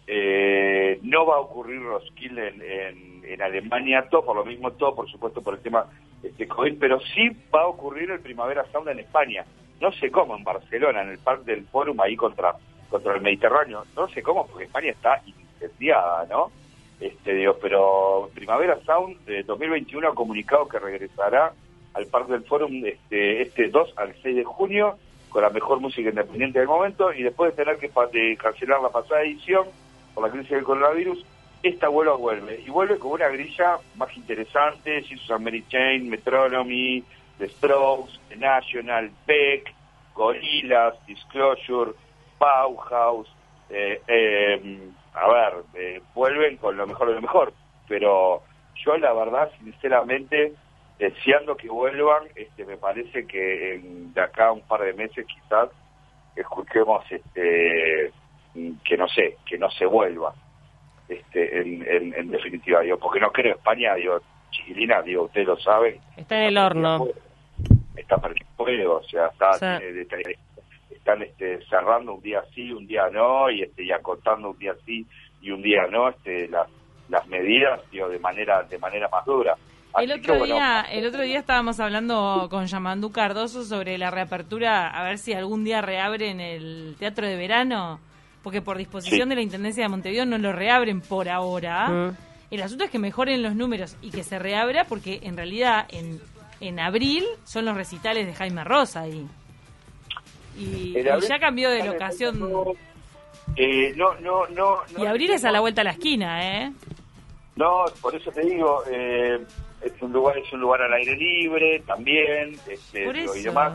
eh, 0.07 0.99
no 1.03 1.25
va 1.27 1.35
a 1.35 1.39
ocurrir 1.39 1.81
Roskilde 1.83 2.47
en, 2.49 2.61
en, 2.61 3.25
en 3.25 3.41
Alemania, 3.41 4.07
todo 4.09 4.25
por 4.25 4.35
lo 4.35 4.43
mismo, 4.43 4.71
todo 4.71 4.95
por 4.95 5.09
supuesto 5.09 5.41
por 5.41 5.53
el 5.53 5.61
tema 5.61 5.85
este 6.23 6.47
COVID, 6.47 6.77
pero 6.79 6.99
sí 7.13 7.29
va 7.53 7.61
a 7.61 7.67
ocurrir 7.67 8.09
el 8.11 8.19
Primavera 8.19 8.65
Sound 8.71 8.89
en 8.89 8.99
España. 8.99 9.45
No 9.81 9.91
sé 9.91 10.11
cómo 10.11 10.37
en 10.37 10.43
Barcelona, 10.43 11.01
en 11.01 11.09
el 11.09 11.17
Parque 11.17 11.51
del 11.51 11.65
Fórum, 11.65 11.99
ahí 11.99 12.15
contra, 12.15 12.55
contra 12.89 13.15
el 13.15 13.21
Mediterráneo. 13.21 13.83
No 13.95 14.07
sé 14.09 14.21
cómo, 14.21 14.45
porque 14.45 14.65
España 14.65 14.91
está 14.91 15.21
incendiada, 15.25 16.25
¿no? 16.29 16.51
Este, 16.99 17.33
digo, 17.33 17.57
pero 17.59 18.29
Primavera 18.33 18.79
Sound 18.85 19.17
eh, 19.27 19.43
2021 19.45 20.07
ha 20.07 20.13
comunicado 20.13 20.67
que 20.67 20.77
regresará 20.77 21.51
al 21.95 22.05
Parque 22.05 22.33
del 22.33 22.43
Fórum 22.43 22.85
este, 22.85 23.41
este 23.41 23.69
2 23.69 23.93
al 23.97 24.13
6 24.21 24.35
de 24.35 24.43
junio 24.43 24.97
con 25.29 25.41
la 25.41 25.49
mejor 25.49 25.79
música 25.79 26.09
independiente 26.09 26.59
del 26.59 26.67
momento 26.67 27.11
y 27.11 27.23
después 27.23 27.55
de 27.55 27.63
tener 27.63 27.79
que 27.79 27.89
de 28.11 28.37
cancelar 28.37 28.81
la 28.81 28.89
pasada 28.89 29.23
edición 29.23 29.65
por 30.13 30.25
la 30.25 30.31
crisis 30.31 30.51
del 30.51 30.63
coronavirus, 30.63 31.25
esta 31.63 31.87
vuelve 31.87 32.15
vuelve 32.17 32.63
y 32.65 32.69
vuelve 32.69 32.99
con 32.99 33.13
una 33.13 33.29
grilla 33.29 33.77
más 33.95 34.15
interesante, 34.15 35.01
Jesus 35.01 35.39
Mary 35.39 35.63
Chain, 35.69 36.09
Metronomy, 36.09 37.03
The 37.41 37.49
Strokes, 37.49 38.19
National, 38.37 39.09
Beck, 39.25 39.73
Gorillaz, 40.13 40.93
Disclosure, 41.07 41.91
Bauhaus, 42.39 43.27
eh, 43.71 43.99
eh, 44.07 44.89
a 45.15 45.27
ver, 45.27 45.53
eh, 45.73 46.01
vuelven 46.13 46.57
con 46.57 46.77
lo 46.77 46.85
mejor 46.85 47.07
de 47.09 47.15
lo 47.15 47.21
mejor, 47.21 47.53
pero 47.87 48.43
yo 48.85 48.95
la 48.97 49.11
verdad, 49.13 49.49
sinceramente, 49.57 50.53
deseando 50.99 51.57
que 51.57 51.67
vuelvan, 51.67 52.25
este, 52.35 52.63
me 52.63 52.77
parece 52.77 53.25
que 53.25 53.73
en- 53.75 54.13
de 54.13 54.21
acá 54.21 54.47
a 54.49 54.51
un 54.51 54.61
par 54.61 54.81
de 54.81 54.93
meses 54.93 55.25
quizás 55.25 55.69
escuchemos 56.35 57.03
este 57.11 58.11
que 58.83 58.97
no 58.97 59.07
sé, 59.07 59.37
que 59.47 59.57
no 59.57 59.71
se 59.71 59.85
vuelva, 59.85 60.35
este, 61.09 61.61
en, 61.61 61.87
en, 61.87 62.13
en 62.13 62.29
definitiva, 62.29 62.81
digo, 62.81 62.97
porque 62.99 63.19
no 63.19 63.31
creo 63.31 63.55
España, 63.55 63.95
digo, 63.95 64.19
chiquilina, 64.51 65.01
digo, 65.01 65.23
ustedes 65.23 65.47
lo 65.47 65.57
saben, 65.57 65.99
Está 66.17 66.37
en 66.37 66.43
el 66.49 66.57
horno. 66.57 67.07
Está 67.95 68.17
perdiendo 68.17 68.51
fuego, 68.55 68.97
o 68.97 69.03
sea, 69.03 69.27
está, 69.27 69.51
tiene- 69.79 70.01
está- 70.01 70.17
están 70.89 71.21
este, 71.23 71.59
cerrando 71.67 72.13
un 72.15 72.21
día 72.21 72.43
sí, 72.53 72.71
un 72.71 72.85
día 72.85 73.09
no, 73.11 73.49
y 73.49 73.63
este, 73.63 73.83
y 73.83 73.91
acotando 73.91 74.51
un 74.51 74.57
día 74.59 74.73
sí 74.85 75.05
y 75.41 75.51
un 75.51 75.61
día 75.61 75.87
no, 75.89 76.09
este, 76.09 76.47
las, 76.47 76.67
las 77.09 77.25
medidas, 77.27 77.81
digo, 77.91 78.07
de 78.09 78.19
manera, 78.19 78.63
de 78.63 78.77
manera 78.77 79.09
más 79.09 79.25
dura. 79.25 79.55
El 79.99 80.07
que, 80.21 80.31
otro 80.31 80.39
bueno, 80.39 80.55
día, 80.55 80.85
el 80.91 81.05
otro 81.05 81.21
día 81.23 81.39
estábamos 81.39 81.79
hablando 81.81 82.47
con 82.49 82.65
Yamandú 82.65 83.11
Cardoso 83.11 83.63
sobre 83.63 83.97
la 83.97 84.09
reapertura, 84.11 84.87
a 84.89 85.03
ver 85.03 85.17
si 85.17 85.33
algún 85.33 85.63
día 85.65 85.81
reabren 85.81 86.39
el 86.39 86.95
teatro 86.97 87.27
de 87.27 87.35
verano, 87.35 87.99
porque 88.43 88.61
por 88.61 88.77
disposición 88.77 89.23
Sí. 89.23 89.29
de 89.29 89.35
la 89.35 89.41
Intendencia 89.41 89.83
de 89.83 89.89
Montevideo 89.89 90.25
no 90.25 90.37
lo 90.37 90.53
reabren 90.53 91.01
por 91.01 91.27
ahora. 91.27 92.13
El 92.51 92.61
asunto 92.61 92.83
es 92.85 92.89
que 92.91 92.99
mejoren 92.99 93.41
los 93.43 93.55
números 93.55 93.97
y 94.01 94.11
que 94.11 94.23
se 94.23 94.39
reabra 94.39 94.85
porque 94.85 95.19
en 95.23 95.35
realidad 95.35 95.85
en, 95.89 96.19
en 96.61 96.79
abril 96.79 97.25
son 97.43 97.65
los 97.65 97.75
recitales 97.75 98.25
de 98.25 98.33
Jaime 98.33 98.63
Rosa 98.63 99.01
ahí. 99.01 99.25
Y, 100.57 100.97
y 100.97 101.03
ya 101.27 101.39
cambió 101.39 101.69
de 101.69 101.83
locación. 101.83 102.39
Eh, 103.55 103.93
no, 103.95 104.13
no, 104.19 104.47
no, 104.47 104.77
no. 104.95 105.03
Y 105.03 105.05
abril 105.05 105.31
es 105.31 105.43
a 105.43 105.51
la 105.51 105.59
vuelta 105.59 105.81
a 105.81 105.83
la 105.85 105.91
esquina, 105.91 106.63
¿eh? 106.65 106.71
No, 107.55 107.85
por 108.01 108.15
eso 108.15 108.31
te 108.31 108.41
digo, 108.41 108.83
eh, 108.89 109.39
es 109.81 109.93
un 110.01 110.13
lugar, 110.13 110.37
es 110.37 110.51
un 110.53 110.61
lugar 110.61 110.81
al 110.83 110.93
aire 110.93 111.15
libre 111.17 111.81
también, 111.85 112.57
este, 112.69 113.05
Por 113.05 113.15
y 113.17 113.41
demás. 113.41 113.73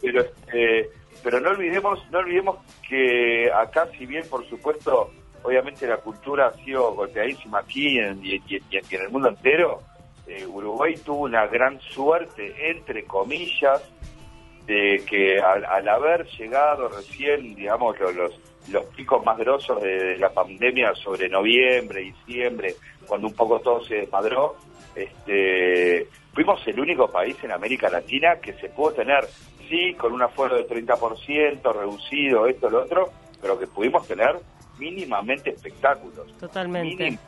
Pero, 0.00 0.20
este, 0.20 0.90
pero 1.22 1.40
no 1.40 1.50
olvidemos, 1.50 1.98
no 2.10 2.18
olvidemos 2.18 2.56
que 2.88 3.50
acá, 3.52 3.88
si 3.98 4.06
bien 4.06 4.24
por 4.28 4.48
supuesto, 4.48 5.10
obviamente 5.42 5.86
la 5.86 5.96
cultura 5.96 6.48
ha 6.48 6.52
sido 6.64 6.92
golpeadísima 6.94 7.58
aquí 7.60 7.98
en- 7.98 8.24
y, 8.24 8.34
y- 8.36 8.62
y 8.70 8.94
en 8.94 9.02
el 9.02 9.08
mundo 9.10 9.28
entero, 9.30 9.80
eh, 10.26 10.46
Uruguay 10.46 10.94
tuvo 11.04 11.24
una 11.24 11.46
gran 11.46 11.80
suerte, 11.80 12.70
entre 12.70 13.04
comillas, 13.04 13.82
de 14.66 15.02
que 15.08 15.40
al, 15.40 15.64
al 15.64 15.88
haber 15.88 16.26
llegado 16.38 16.88
recién, 16.88 17.54
digamos, 17.54 17.98
lo- 17.98 18.12
los, 18.12 18.32
los 18.70 18.84
picos 18.94 19.24
más 19.24 19.36
grosos 19.38 19.82
de, 19.82 20.16
la 20.18 20.30
pandemia 20.30 20.94
sobre 20.94 21.28
noviembre, 21.28 22.00
diciembre, 22.02 22.74
cuando 23.06 23.26
un 23.26 23.34
poco 23.34 23.58
todo 23.60 23.84
se 23.84 23.96
desmadró, 23.96 24.54
este, 24.94 26.06
fuimos 26.32 26.64
el 26.68 26.78
único 26.78 27.08
país 27.08 27.36
en 27.42 27.50
América 27.52 27.88
Latina 27.90 28.36
que 28.40 28.52
se 28.54 28.68
pudo 28.68 28.92
tener, 28.92 29.24
sí, 29.68 29.94
con 29.94 30.12
un 30.12 30.22
aforo 30.22 30.56
de 30.56 30.66
30%, 30.68 31.72
reducido, 31.74 32.46
esto, 32.46 32.70
lo 32.70 32.82
otro, 32.84 33.10
pero 33.40 33.58
que 33.58 33.66
pudimos 33.66 34.06
tener 34.06 34.36
mínimamente 34.78 35.50
espectáculos. 35.50 36.32
Totalmente. 36.38 37.18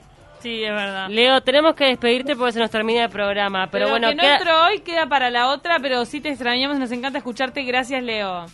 Sí, 0.40 0.62
es 0.62 0.70
verdad. 0.74 1.08
Leo, 1.08 1.40
tenemos 1.40 1.74
que 1.74 1.84
despedirte 1.86 2.36
porque 2.36 2.52
se 2.52 2.58
nos 2.60 2.70
termina 2.70 3.04
el 3.04 3.10
programa. 3.10 3.68
Pero, 3.70 3.88
bueno, 3.88 4.10
que 4.10 4.16
queda- 4.16 4.36
entró 4.36 4.64
hoy 4.66 4.80
queda 4.80 5.06
para 5.06 5.30
la 5.30 5.48
otra, 5.48 5.78
pero 5.80 6.04
sí 6.04 6.20
te 6.20 6.28
extrañamos, 6.28 6.78
nos 6.78 6.92
encanta 6.92 7.18
escucharte. 7.18 7.62
Gracias, 7.62 8.02
Leo. 8.02 8.44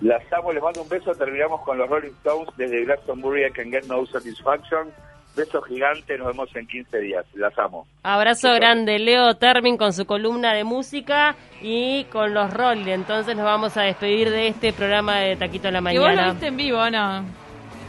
Las 0.00 0.22
amo, 0.32 0.52
les 0.52 0.62
mando 0.62 0.82
un 0.82 0.88
beso. 0.88 1.12
Terminamos 1.12 1.60
con 1.62 1.76
los 1.76 1.88
Rolling 1.88 2.10
Stones 2.20 2.48
desde 2.56 2.84
Glastonbury. 2.84 3.46
I 3.46 3.50
can 3.50 3.70
get 3.72 3.82
no 3.88 4.06
satisfaction. 4.06 4.92
Beso 5.36 5.60
gigante. 5.62 6.16
Nos 6.18 6.28
vemos 6.28 6.54
en 6.54 6.68
15 6.68 6.98
días. 7.00 7.24
Las 7.34 7.58
amo. 7.58 7.86
Abrazo 8.04 8.52
grande, 8.54 9.00
Leo 9.00 9.34
Termin 9.34 9.76
con 9.76 9.92
su 9.92 10.06
columna 10.06 10.52
de 10.54 10.62
música 10.62 11.34
y 11.60 12.04
con 12.04 12.32
los 12.32 12.52
Rolling. 12.54 12.86
Entonces 12.92 13.34
nos 13.34 13.44
vamos 13.44 13.76
a 13.76 13.82
despedir 13.82 14.30
de 14.30 14.46
este 14.48 14.72
programa 14.72 15.16
de 15.18 15.34
Taquito 15.34 15.66
en 15.66 15.74
la 15.74 15.80
Que 15.90 15.98
vos 15.98 16.08
lo 16.08 16.14
Mañana. 16.14 16.30
viste 16.30 16.46
en 16.46 16.56
vivo, 16.56 16.90
¿no? 16.90 17.24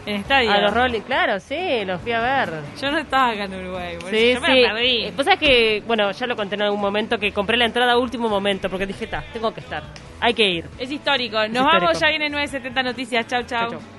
En 0.09 0.15
estadio. 0.21 0.51
A 0.51 0.59
los 0.61 0.73
Rolling, 0.73 1.01
claro, 1.01 1.39
sí, 1.39 1.85
los 1.85 2.01
fui 2.01 2.11
a 2.11 2.19
ver. 2.21 2.49
Yo 2.81 2.91
no 2.91 2.97
estaba 2.97 3.29
acá 3.31 3.43
en 3.45 3.53
Uruguay. 3.53 3.97
por 3.99 4.09
Sí, 4.09 4.17
eso 4.31 4.39
yo 4.39 4.45
sí. 4.45 4.51
me 4.51 4.61
la 4.61 4.73
perdí. 4.73 5.03
Eh, 5.05 5.13
Vos 5.15 5.25
sabés 5.25 5.39
que, 5.39 5.83
bueno, 5.85 6.11
ya 6.11 6.25
lo 6.27 6.35
conté 6.35 6.55
en 6.55 6.63
algún 6.63 6.81
momento, 6.81 7.17
que 7.17 7.31
compré 7.31 7.57
la 7.57 7.65
entrada 7.65 7.93
a 7.93 7.97
último 7.97 8.27
momento 8.29 8.69
porque 8.69 8.85
dije, 8.85 9.07
ta, 9.07 9.23
tengo 9.31 9.53
que 9.53 9.59
estar. 9.59 9.83
Hay 10.19 10.33
que 10.33 10.49
ir. 10.49 10.65
Es 10.79 10.91
histórico. 10.91 11.37
Nos 11.37 11.47
histórico. 11.49 11.79
vamos, 11.85 11.99
ya 11.99 12.09
viene 12.09 12.29
970 12.29 12.83
Noticias. 12.83 13.27
Chau, 13.27 13.43
chau. 13.43 13.69
Chau, 13.69 13.79
chau. 13.79 13.98